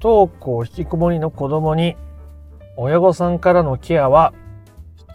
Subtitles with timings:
[0.00, 1.94] 不登校引きこもりの子供に
[2.78, 4.32] 親御さんからのケアは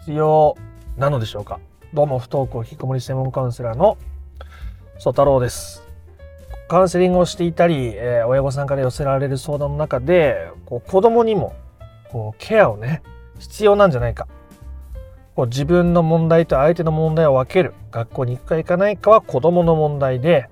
[0.02, 0.56] 必要
[0.96, 1.58] なのでしょうか？
[1.92, 3.98] どうも不登校引きこもり専門カウンセラーの
[4.98, 5.82] 曽太郎です。
[6.68, 11.52] カウンセリングをしていたり、えー、親御さんから寄せられる相談の中でこう子供にも
[12.12, 13.02] こうケアをね
[13.40, 14.28] 必要なんじゃないか。
[15.34, 17.74] こう自分の問題と相手の問題を分ける。
[17.90, 20.48] 学校に行くか行かないかは子供の問題で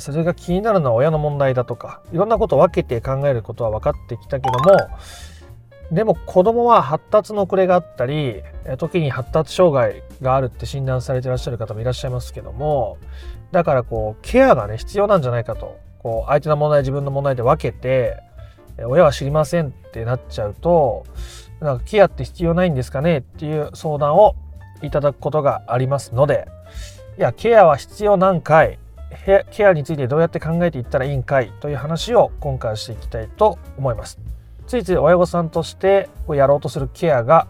[0.00, 4.76] それが気になるのは親の問題だとかいろんなことを分けて考えることは分かってきたけども
[5.90, 8.42] でも子供は発達の遅れがあったり
[8.76, 12.98] 時に発達障害があるって診断されていらっしゃる方もいらっしゃいますけども
[13.52, 18.22] だからこうケアがね必要なんじゃないかとこう相手の問題自分の問題で分けて
[18.86, 21.06] 親は知りませんってなっちゃうと
[21.60, 24.36] なんかケアって必要ないんですかねっていう相談を
[24.82, 26.46] いただくことがありますので
[27.18, 28.78] いやケアは必要なんかい
[29.50, 34.18] ケアについてどうやって考えていったらいいんかいという話を今回していきたいと思います。
[34.68, 37.48] ついつい親御さんとしてやろうとするケアが、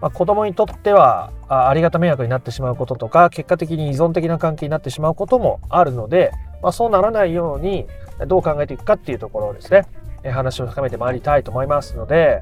[0.00, 6.30] まあ、子供にとってはありがた迷惑になってしまうこととか結果的に依存的な関係になってしまうこともあるので、
[6.62, 7.86] まあ、そうならないように
[8.28, 9.84] どう考えていくかっていうところをですね
[10.30, 12.40] 話を深めてまいりたいと思いますので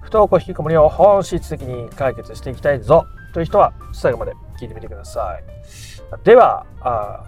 [0.00, 5.44] 不登校引きこもりを本質的に解決していきたいぞという人は最後まで聞いてみてください。
[6.24, 6.66] では、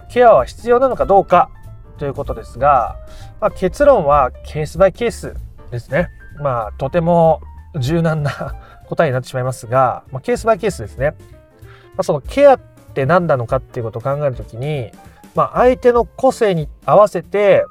[0.09, 1.49] ケアは必要なのかどうか
[1.97, 2.95] ということですが、
[3.39, 5.35] まあ、結論はケースバイケース
[5.69, 6.09] ですね。
[6.39, 7.41] まあ、とても
[7.79, 8.55] 柔軟な
[8.87, 11.11] 答えになってしまいますが、まあ、ケースバイケースですね。
[11.11, 12.59] まあ、そのケアっ
[12.93, 14.91] て何なのかっていうことを考えるときに、
[15.35, 17.63] まあ、相手の個性に合わせて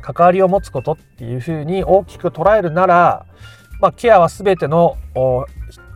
[0.00, 3.26] 関わりを持つことっていうふうに大きく捉えるなら、
[3.80, 4.96] まあ、ケアは全ての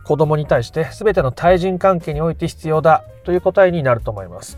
[0.09, 4.57] 子供に対して全ての対人関係において必要だという答えになると思います。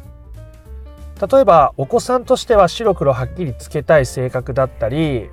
[1.29, 5.29] 例えばお子さんとしては白黒はっきりつけたい性格だったり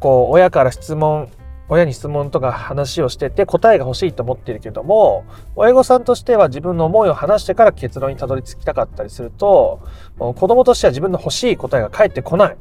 [0.00, 1.28] こう親から質問
[1.68, 9.80] 親に質問とか話をしてて答えが欲しいと思っているけども親御さんとしては自分の思いを話してから結論にたどり着きたかったりすると
[10.18, 12.56] 子供としては自分の欲しい答えが返ってこない。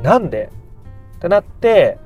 [0.00, 0.48] なんで？
[1.16, 1.98] ってなって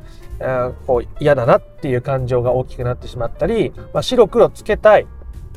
[0.86, 5.06] こう嫌だなっていう感情が大きくなってしまったり、まあ、白黒つけたいっ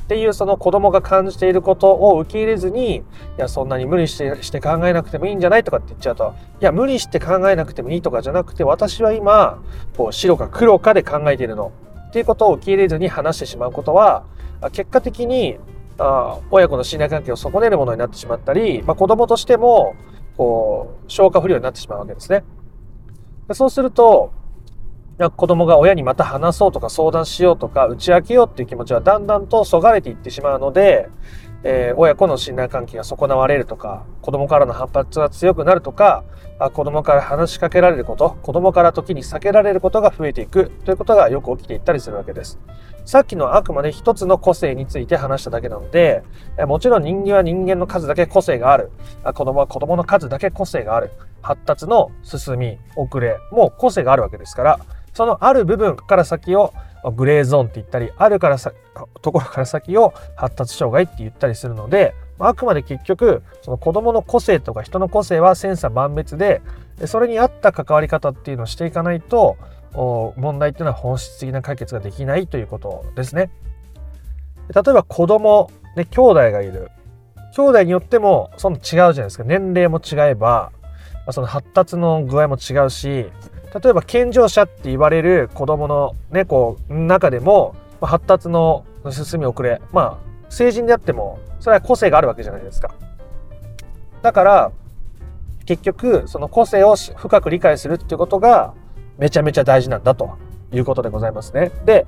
[0.09, 3.03] ていうその子供が感じていることを受け入れずに、い
[3.37, 9.61] や、そんなに無理してして考えなくてもいいんじゃないとかって言っちゃうと、いや、無理して考えなくてもいいとかじゃなくて、私は今、
[9.95, 11.71] こう白か黒かで考えているの
[12.07, 14.23] っていうことを受け入れずに話してしまうことは、
[14.71, 15.59] 結果的に
[15.99, 19.95] あ親子の信頼関係を損ねるものになってしまったり、まあ、子供としても、
[20.37, 22.43] こう、消化不良になってしまうわけですね。
[23.53, 24.31] そうすると、
[25.35, 31.09] 子供が親にまた話そうとか相談しようとか打ち明けようっていう気持ちはだんだんとそがれていってしまうので、
[31.63, 36.23] えー、親子の信頼関係が損なわれるとか子供からの反発が強くなるとか
[36.73, 42.57] 子供から話しかけられること子供から時に避けられることが増えていくということがよく起きていったりするわけです。
[43.09, 46.21] さっきのあくまで一つの個性について話しただけなので、
[46.67, 48.91] もちろん人間は人間の数だけ個性がある。
[49.33, 51.09] 子供は子供の数だけ個性がある。
[51.41, 54.79] 発達の進み、遅れも個性があるわけですから、
[55.19, 56.73] そのある部分から先を
[57.17, 58.71] グレーゾーンって言ったり、あるからさ
[59.21, 66.61] ところから先を発達障害って言ったりするので、あくまで結局、その子供の個性とか人の個性は千差万別で、
[67.03, 69.57] それに合った関わり方っていうのをしていかないと、
[69.93, 73.49] 問題っていうのは本質的な解決ができないということですね。
[74.73, 76.91] 例えば子供、ね、兄弟がいる。
[77.57, 79.43] 兄弟によってもその違うじゃないですか。
[79.43, 80.71] 年齢も違えば、
[81.31, 83.29] その発達の具合も違うし、
[83.73, 92.91] 例えば健常者って言われる子供のね、こう、中でも、発達の進み遅れ、まあ、成人であっても、それは個性があるわけじゃないですか。
[94.21, 94.71] だから、
[95.65, 98.73] 結局、その個性を深く理解するっていうことが、
[99.17, 100.31] めちゃめちゃ大事なんだと
[100.71, 101.71] いうことでございますね。
[101.85, 102.07] で、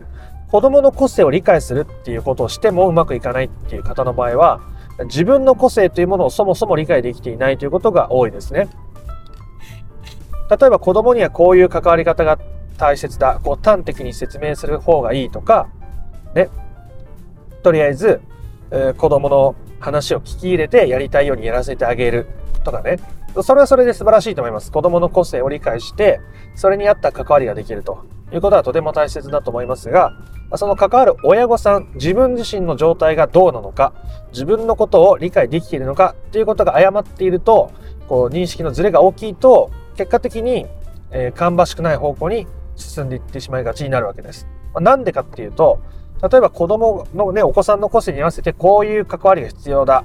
[0.49, 4.61] 子供の個性を理解するっていうことをしてもうまくいかないっていう方の場合は、
[5.05, 8.67] 自分の個性というものをそもそも理解できていないということが多いですね。
[10.51, 12.37] 例えば子供にはこういう関わり方が
[12.77, 13.39] 大切だ。
[13.41, 15.69] こう端的に説明する方がいいとか、
[16.35, 16.49] ね。
[17.63, 18.21] とりあえず、
[18.69, 22.27] えー、子供の話を聞き入れてやりたいようにやらせてあげる
[22.65, 22.99] とかね。
[23.43, 24.73] それはそれで素晴らしいと思います。
[24.73, 26.19] 子供の個性を理解して、
[26.55, 30.11] それに合った関わりができるということはとても大切だと思いますが、
[30.55, 33.93] その関わる親御さん、自分自身の状態がどうなのか、
[34.33, 37.71] 自分のことを理解できているのかっていうことが誤っていると、
[38.09, 40.65] こう認識のズレが大きいと、結果的に、
[41.11, 44.47] えー、芳しくない方向に進んでいってしまいがちになるわけです。
[44.73, 45.79] ま、なんでかっていうと、
[46.21, 50.03] 例えば子供のね、お子さんの個性に合わせてこういう関わりが必要だ。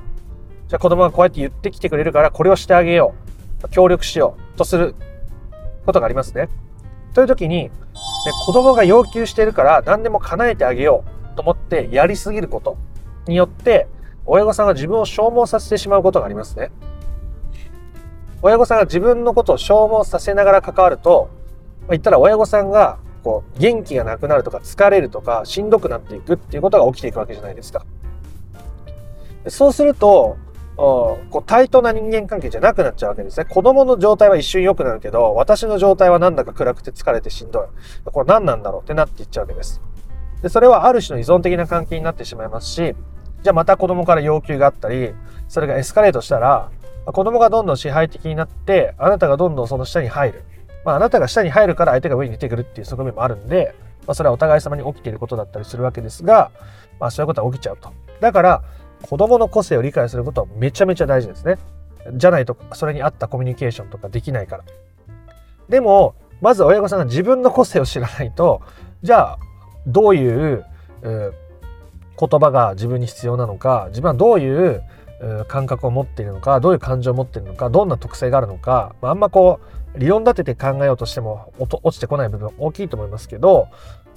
[0.68, 3.26] じゃあ子供がこうやって言ってきてくれるからこれをしてあげよう。
[3.70, 4.94] 協力しようとする
[5.84, 6.48] ことがありますね。
[7.14, 7.72] という時に、ね、
[8.44, 12.76] 子供が要求してるから何でも叶えてあげようと思ってやりすぎること
[13.26, 13.88] によって
[14.26, 16.70] 親御さんが自分を消耗させてしまうことがありますね。
[18.46, 21.30] 親御さんが自分のことを消耗させながら関わると、
[21.80, 27.84] まあ、言ったら親御さんがこう元気がなくなるとか疲れるとかしんどくなっていくっていうことが起きていくわけじゃないですか。
[29.48, 30.36] そうすると、
[30.76, 33.46] こう対等な人間関係じゃなくなっちゃうわけですね。
[33.46, 37.68] 子供の状態は一瞬良くなるけど、私の状態はなんだか暗くて疲れてしんど
[38.06, 38.10] い。
[38.10, 38.82] これ何なんだろう？
[38.82, 39.80] ってなっていっちゃうわけです。
[40.42, 42.94] で、それはある種の依存的な関係になってしまいますし、
[43.42, 45.14] じゃあまた子供から要求があったり、
[45.48, 46.70] それがエスカレートしたら、
[47.06, 50.44] 子供がどんどん支配的になって、あなたがどんどんその下に入る。
[50.84, 53.74] まあ、あなたが下に入るから相手が上に出てくるっていう側面もあるんで、
[54.06, 56.50] まあ、それはお互い様に起きていることだったりするわけですが、
[57.00, 57.92] まあ、そういうことは起きちゃうと。
[58.20, 58.62] だから、
[59.02, 61.58] 子供の個性を理解することはめちゃめちゃ大事ですね。
[62.14, 64.64] じゃないと、それに合ったコミュニケーションとかできないから。
[65.68, 68.62] でも、まず親御さんが自分の個性を知らないと、
[69.02, 69.38] じゃあ、
[69.86, 70.64] どういう、
[71.02, 71.32] えー、
[72.18, 74.82] 言葉が自分に必要なのか、自分はどういう、
[75.48, 79.60] 感覚を持っているのか、どういう感情を持っているのか、どんな特性があるのか、まあ、あんまこ
[79.94, 83.68] う、理論立てて考えようとしても落ちてこない部分大きいと思いますけど、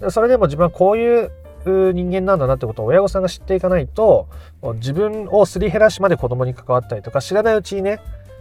[0.10, 1.32] それでも自分はこういう
[1.66, 4.28] 人間なんだなってことを親御さんが知っていかないと
[4.76, 8.00] 自分をすり減らしまで子供に関わったりとか知らないうちにね、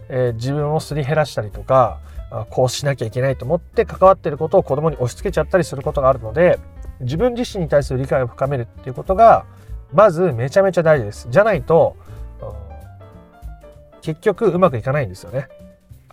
[0.08, 1.98] えー、自分をすり減らしたりとか
[2.50, 6.58] こうしなきゃいけないと思って関わっていることを子供に押し付けちゃったりすることがあるので
[7.00, 9.46] 自分自身に対する理解を深めるっていうことが
[9.92, 11.28] まずめちゃめちゃ大事です。
[11.30, 11.96] じゃないと
[14.02, 15.48] 結局うまくいかないんですよね。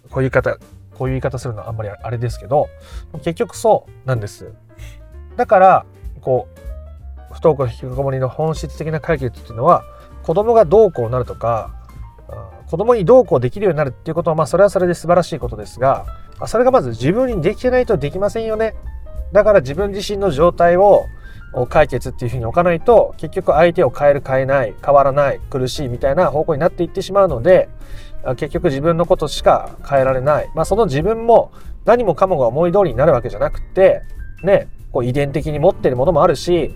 [0.10, 0.58] こういう言い方
[0.98, 2.68] こういう言い方するのはあんまりあれですけど
[3.24, 4.54] 結局そうなんです。
[5.36, 5.86] だから
[6.22, 6.48] こ
[7.30, 9.84] う不登校引きこもりの本質的な解決っていうのは
[10.24, 11.74] 子供がどうこうなるとか
[12.68, 16.06] 子供にどうこうできるようになるっていうことはまあそれはそれで素晴らしいことですが
[16.48, 18.74] それがまず自分にできてないとできませんよね
[19.32, 21.06] だから自分自身の状態を
[21.70, 27.70] 解決っていうふうに置かないと結局相手を変える変えない変わらない苦しいみたいな方向になっていってしまうので
[28.36, 31.54] 結局自分のことしか変えられない、まあ、その自分も
[31.86, 34.02] 何もかもが思い通りになるわけじゃなくて
[34.44, 36.74] ねこう遺伝的に持ってるものもあるし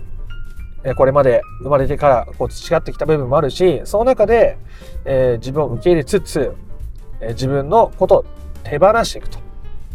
[0.96, 4.56] これまで生まれてからこう培ってきた部分もあるしその中で、
[5.04, 6.54] えー、自分を受け入れつつ、
[7.20, 8.24] えー、自分のことを
[8.64, 9.38] 手放していくと、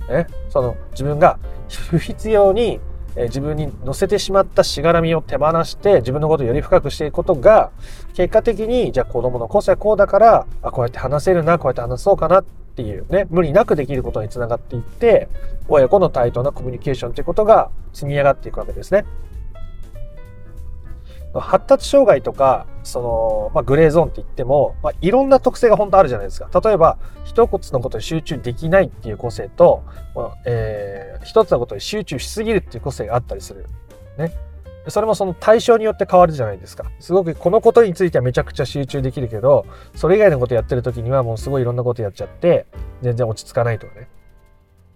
[0.09, 1.39] ね、その自分が
[1.89, 2.79] 不必要に、
[3.15, 7.71] え、自分に乗せてしまったしがらみを手放して自分のことをより深くしていくことが
[8.13, 12.45] 結果的にじゃあ子供の個性はこうだからあこうやって話せるなこうやって話そうかなっ
[12.75, 15.29] ていうね無理なくできることにつながっていって
[15.67, 19.05] 親子の対等なコミュニケーションということが積み上がっていくわけですね。
[21.41, 29.83] 発達障害とかその、まあ、グレーゾーンって言っても、まあ、いろんな特性が本当あるじゃないですか例えば一つのことに集中できないっていう個性と、
[30.45, 33.65] えー、一つのことに集中しすぎるっていう個性があったりする。
[34.17, 34.31] ね。
[34.87, 36.85] それもその対象によって変わるじゃないですか。
[36.99, 39.65] すごくこのことについてはめちゃくちゃ集中できるけど、
[39.95, 42.67] それ以外のことやってる時にはもうすごいいろんなことやっちゃって、
[43.01, 44.07] 全然落ち着かないとかね。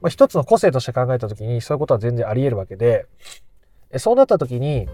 [0.01, 3.07] まあ、一つの個性として考えた時にそういうことは全然あり得るわけで、
[3.97, 4.88] そうなった時に、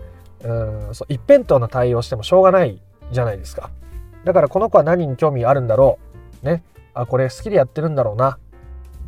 [0.44, 3.70] うんそう一辺倒な対応してもしょうがないじゃないですか。
[4.24, 6.00] だからこの子は何に興味あるんだろ
[6.44, 6.46] う。
[6.46, 6.64] ね。
[6.94, 8.38] あ、これ好きでやってるんだろうな。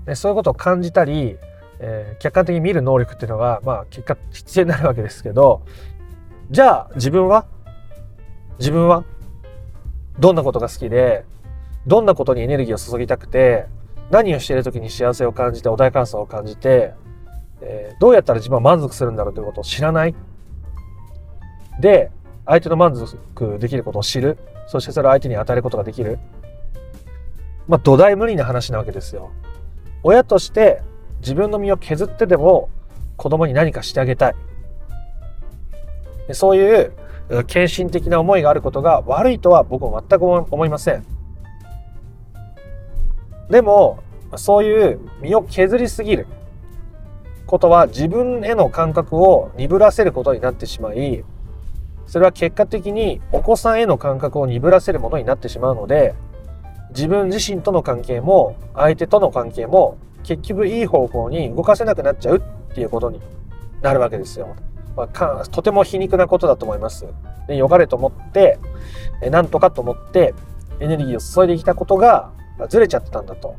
[0.06, 1.38] ね、そういうことを感じたり、
[1.80, 5.62] えー、客観的に見る能力っていうのが、まあ結果必要になるわけですけど、
[6.50, 7.46] じゃあ自分は？
[8.60, 9.04] 自分は？
[10.20, 11.26] どんなことが好きで、
[11.86, 13.68] どんなことにエネルギーを注ぎたくて、
[14.10, 16.94] 何をしている時に幸せを感じて、穏やかさを感じて、
[17.62, 20.16] えー、どうやったら自分は満足するんだろうということを知らない？
[21.80, 22.12] で、
[22.46, 23.18] 相手の満足
[23.60, 24.38] できることを知る。
[24.68, 26.20] そしてそれを相手に与えることができる。
[27.68, 29.32] まあ、土台無理な話なわけですよ。
[30.04, 30.82] 親として
[31.20, 32.70] 自分の身を削ってでも
[33.18, 34.36] 子供に何かしてあげたい。
[36.32, 36.94] そういう
[37.48, 41.06] 献身的な思いがあることが悪いとは僕は全く思いません。
[43.50, 44.00] でも、
[44.36, 46.28] そういう身を削りすぎる
[47.46, 51.24] ことは自分への感覚を鈍らせることになってしまい、
[52.08, 56.16] それは結果的にお子さんへの感覚を鈍らせるものになってしまうので
[56.92, 63.22] 自分自身との関係も相手との関係も結局いい方向に動かせなくなっちゃうっていうことに
[63.82, 64.56] なるわけですよ。
[64.96, 67.06] まあ、かとても皮肉なことだと思います。
[67.48, 68.58] でよかれと思って
[69.30, 70.34] なんとかと思って
[70.80, 72.32] エネルギーを注いできたことが
[72.70, 73.56] ずれちゃってたんだと。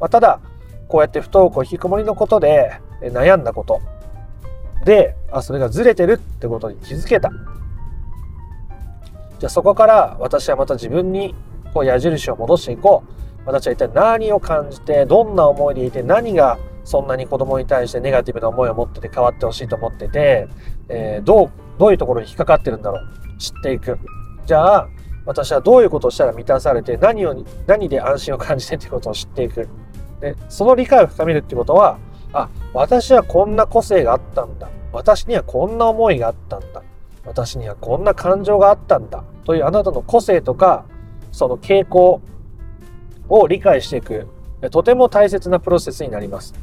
[0.00, 0.40] まあ、ただ
[0.88, 3.80] こうやって不登校引きこもりのことで悩んだこと
[4.84, 7.30] であそれがずれてるってことに気づけた。
[9.40, 11.34] じゃあそこから私はまた自分に
[11.72, 13.20] こう矢印を戻していこう。
[13.46, 20.46] 私は一体何を感じて、どんな思いでいて、何がそんなに子供に対してネガティブな思いを持ってて変わってほしいと思ってて、
[20.90, 23.38] えー、どう、どういうところに引っかかってるんだろう。
[23.38, 23.98] 知っていく。
[24.44, 24.88] じゃあ、
[25.24, 27.34] 私はどういうことをしたら満たされて、何を、
[27.66, 29.66] 何で安心を感じてっていうことを知っていく。
[30.20, 31.98] で、その理解を深めるってことは、
[32.34, 34.68] あ、私はこんな個性があったんだ。
[34.92, 36.82] 私にはこんな思いがあったんだ。
[37.24, 39.24] 私にはこんな感情があったんだ。
[39.44, 40.84] というあなたの個性とか、
[41.32, 42.20] その傾向
[43.28, 44.26] を理解していく、
[44.70, 46.54] とても大切なプロセスになります。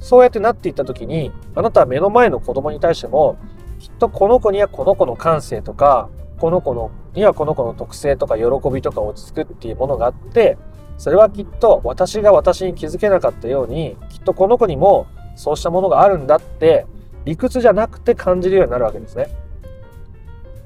[0.00, 3.36] そうやってなっていった時に、あなたは目の前の子供に対しても、
[3.78, 10.56] きっとこの子にはこの子の感性とか、この子のにはこの子の特性とか喜びとか落ち着くっていうものがあって、
[10.96, 16.86] それはきっと私が私に気づけなかったように、きっとこの子にもそうしたものがあるんだって
[17.24, 19.28] 理屈じゃなくて感じるようになるわけですね。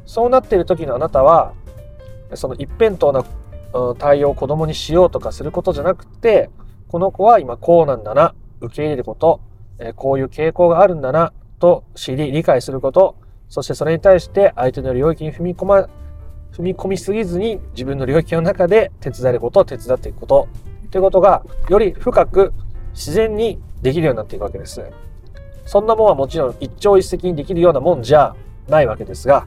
[0.06, 1.52] そうなっている時のあなたは、
[2.34, 3.24] その一辺倒な
[3.98, 6.50] 対応を子供にしようとかすることじゃなくて、
[6.88, 9.40] この子は今こうなんだな、受け入れること、
[9.96, 13.16] こういう傾向があるんだな、と知り、理解すること、
[13.48, 15.88] そしてそれに対して相手の領域に踏み込ま、
[16.52, 20.48] 踏み込みすぎずに自分の領域の中で手伝えることを手伝っていくこと、
[20.90, 22.52] ということがより深く
[22.92, 24.82] 自然にできるようになっていくわけです。
[25.64, 28.34] そんなもんはもちろん一朝一夕にできるようなもんじゃ
[28.68, 29.46] ないわけですが、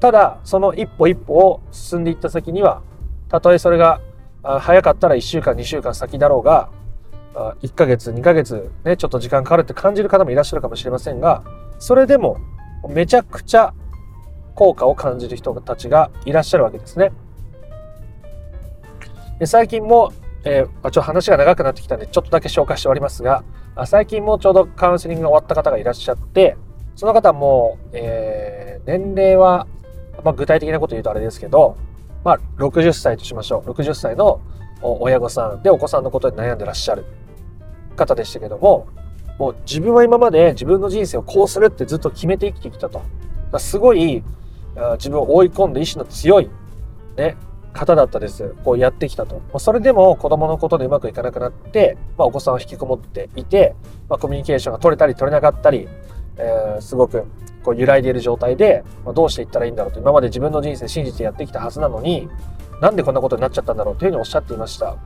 [0.00, 2.82] ただその一歩一歩を進んでいった先には、
[3.28, 4.00] たとえそれが
[4.42, 6.70] 早かったら1週間2週間先だろうが、
[7.60, 11.44] 1ヶ月2ヶ月ねちょっと時間かかるって感じる方もいらっしゃるかもしれませんが
[11.78, 12.38] それでも
[12.88, 13.74] めちゃくちゃ
[14.56, 17.12] 効果を感じる人たちがいらっしゃるわけですね。
[19.44, 20.12] 最近も、
[20.42, 23.44] えー、ちょ話が長くなってきたんでちょっとだけ紹介しておりますが
[23.86, 26.56] 最近もちょうどカウンセリングが終わった方がいらっしゃって
[26.96, 29.68] その方も、えー、年齢は、
[30.24, 31.76] まあ、具体的なこと言うとあれですけど、
[32.24, 34.40] まあ、60歳としましょう60歳の
[34.82, 37.04] 親御さんでお子さんのことで悩んでらっしゃる
[37.96, 38.86] 方でしたけども、
[39.38, 43.02] もう自分は今まで自分の人生をこうするってずっと決めて生きてきたと。
[43.58, 44.22] すごい
[44.96, 46.50] 自分を追い込んで意志の強い、
[47.16, 47.36] ね、
[47.72, 48.54] 方だったです。
[48.64, 49.40] こうやってきたと。
[49.58, 53.74] それでも子供のことでうまくいかなくなって、まあ、お子さんは引きこもっていて、
[54.08, 55.88] まあ、コミュニケーションが取れたり取れなかったり、
[56.36, 57.24] えー、すごく
[57.68, 62.28] こう揺らいでいる状態で、まあ、どうしていったらいいんだろうと今まで自分の人生信じてやってきたはずなのに
[62.80, 64.96] なんでこんなことになっちゃったんだろうというふうにおっしゃっていました。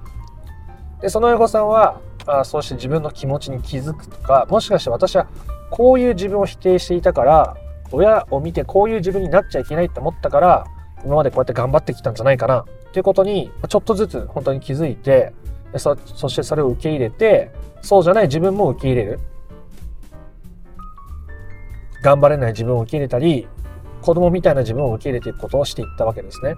[1.01, 5.27] でその親御さんはあそうして自分の気持ちに気づくとかもしかして私は
[5.71, 7.57] こういう自分を否定していたから
[7.91, 10.65] 親を見てこういう自分になっちゃいけないって思ったから
[11.05, 15.33] 今までこうやって頑張ってきたんじゃないかなっていうことにちょっとずつ本当に気づいて
[15.77, 17.51] そそしてそれを受け入れて
[17.81, 19.21] そうじゃない自分も受け入れる
[22.03, 23.49] 頑張れない自分を受け入れたり
[24.03, 26.57] 子供みたいな自分を受け入れていくことをしていったわけですね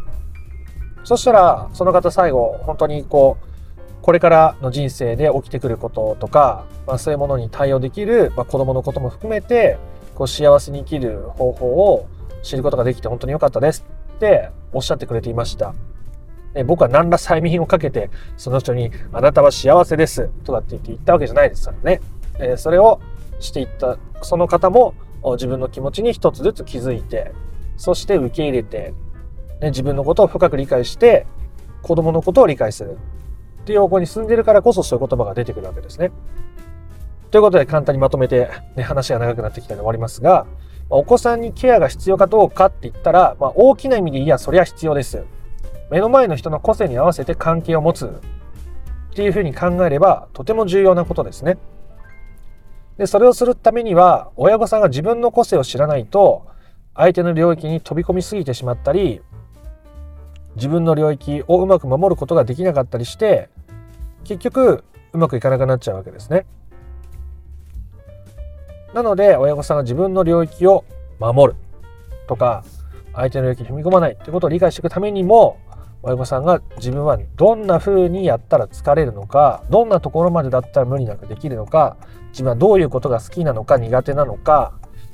[1.05, 3.55] そしたらその方最後本当にこう
[4.03, 9.79] これからの人生で起きてくることとか、まあ、そういうものに対応できる、まあ、子供のことも含めて
[10.15, 12.09] こう幸せに生きる方法を
[12.43, 13.85] 知ることができて本当に良かったです
[14.17, 15.75] っておっしゃってくれていました。
[16.53, 22.01] で僕は何ら催眠をかけてその人に「あなたは幸せです」とかって言って言ったわけじゃないですからね。
[22.39, 23.01] えー、それを
[23.41, 24.95] していったその方も
[25.33, 27.33] 自分の気持ちに一つずつ気づいて
[27.77, 28.95] そして受け入れて、
[29.61, 31.27] ね、自分のことを深く理解して
[31.83, 32.99] 子供のことを理解する
[33.63, 36.13] っていう方向に進んでるからこそそういう言葉が出てくるわけですね。
[37.31, 40.47] ということで簡単にまとめて、ね、話が長くなってきたので終わりますが、
[40.91, 45.25] お子さんにケアが必要かどうかって言ったら、まあ、大きな意味でいや、そりゃ必要です。
[45.91, 48.11] 目の前の人の個性に合わせて関係を持つっ
[49.15, 51.59] ていうふうに考えればとても重要なことですね。
[52.99, 56.47] で、それをするためには親御さんが自分の個性を知らないと
[56.95, 59.21] 相手の領域に飛び込みすぎてしまったり
[60.57, 63.49] 自分の領域をうまく守ることができなかったりして
[64.23, 66.47] 結局うまくいかなくなっちゃうわけですね。
[68.95, 70.85] なので親御さんが自分の領域を
[71.19, 71.59] 守る
[72.29, 72.65] とか
[73.13, 75.59] 相手の領域に踏み込まないってことを理解していくためにも
[76.03, 81.97] 親御さんが自分はどんな風にやったら疲れるのかどんなところまでだったら無理なくできるのか
[82.35, 84.73] 自分はどういうことが好きなのか苦手なのか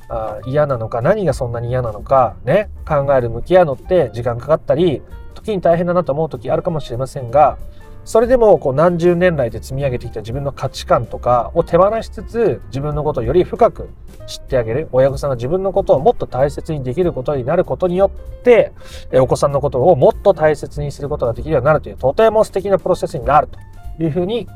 [0.08, 5.02] あ嫌なのか何がそんなに嫌なのかね考える向き合うのって時間かかったり
[5.34, 7.58] 時に大変だなと思う時あるかもしれませんが
[8.04, 13.90] それでもこう何十年来で積み上げてきた自分の価値観とかを手放しつつ自分のことをより深く
[14.26, 14.88] 知ってあげる。
[14.92, 18.72] 親御さんが自分のことをもっと大切にできることになることによって
[19.12, 24.48] お子さんのことをもっと大切にすることができるようになるというとても素敵なプロセスになるというふうに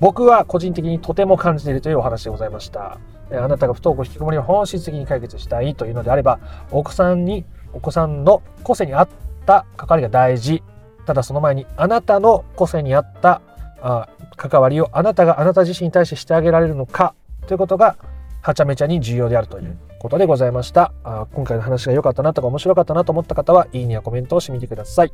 [0.00, 2.98] 僕は個人的にとても感じているというお話でございました。
[3.30, 6.38] あなたが不登校引きこもりを本質的に解決したいというのであれば
[6.70, 9.08] お子さんにお子さんの個性に合っ
[9.44, 10.62] た関わりが大事。
[11.04, 13.42] ただその前にあなたの個性に合った
[13.80, 17.14] あ関わりをあなたがあなた自身に対してしてあげられるのか
[17.46, 17.96] ということが
[18.40, 20.92] はちゃめちゃに重要であるということでございました。
[21.02, 25.12] あ今回の話が良かったなとか面白かったなと思った方はいいねやコメントをしてみてください。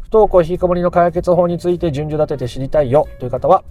[0.00, 3.62] 不登校引きこもりの解決法について順序立てて知りたいよという方は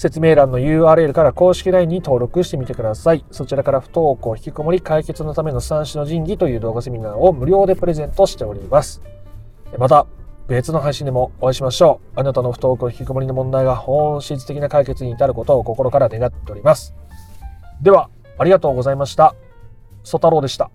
[0.00, 3.22] 説明欄の URL から公式 LINE に登録してみてください。
[3.30, 9.02] そちらから不登校引きこもり解決のための三種の神器という動画セミナーを無料でプレゼントしております。
[9.76, 10.06] また、
[10.48, 12.18] 別の配信でもお会いしましょう。
[12.18, 16.94] あなたの不登校引きこもりの問題が本質的な解決に至ることを心から願っております。
[17.82, 19.34] では、ありがとうございました。
[20.02, 20.70] ソ太郎でした。